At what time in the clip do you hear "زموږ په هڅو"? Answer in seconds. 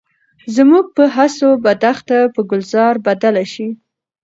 0.55-1.49